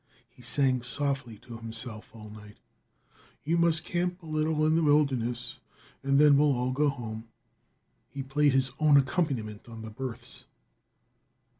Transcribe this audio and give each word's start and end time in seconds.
He 0.31 0.41
sang 0.41 0.81
softly 0.81 1.37
to 1.43 1.57
himself 1.59 2.15
all 2.15 2.31
night 2.31 2.55
long: 2.57 3.19
"You 3.43 3.55
must 3.55 3.85
camp 3.85 4.23
a 4.23 4.25
little 4.25 4.65
in 4.65 4.75
the 4.75 4.81
wilderness 4.81 5.59
And 6.01 6.17
then 6.17 6.37
we'll 6.37 6.55
all 6.55 6.71
go 6.71 6.89
home." 6.89 7.27
He 8.09 8.23
played 8.23 8.53
his 8.53 8.71
own 8.79 8.97
accompaniment 8.97 9.69
on 9.69 9.83
the 9.83 9.91
berths. 9.91 10.45